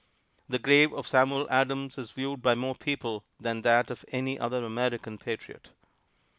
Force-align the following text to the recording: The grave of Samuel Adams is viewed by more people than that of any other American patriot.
The 0.49 0.57
grave 0.57 0.91
of 0.93 1.05
Samuel 1.07 1.45
Adams 1.51 1.95
is 1.99 2.09
viewed 2.09 2.41
by 2.41 2.55
more 2.55 2.73
people 2.73 3.23
than 3.39 3.61
that 3.61 3.91
of 3.91 4.03
any 4.09 4.39
other 4.39 4.65
American 4.65 5.19
patriot. 5.19 5.69